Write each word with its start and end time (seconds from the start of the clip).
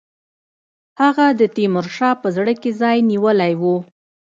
هغه 1.01 1.25
د 1.39 1.41
تیمورشاه 1.55 2.19
په 2.21 2.27
زړه 2.35 2.53
کې 2.61 2.71
ځای 2.81 2.97
نیولی 3.09 3.53
وو. 3.61 3.75